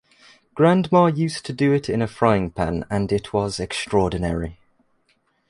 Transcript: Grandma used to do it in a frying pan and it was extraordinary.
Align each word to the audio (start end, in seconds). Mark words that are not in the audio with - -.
Grandma 0.55 1.05
used 1.05 1.45
to 1.45 1.53
do 1.53 1.71
it 1.73 1.87
in 1.87 2.01
a 2.01 2.07
frying 2.07 2.49
pan 2.49 2.85
and 2.89 3.11
it 3.11 3.33
was 3.33 3.59
extraordinary. 3.59 4.57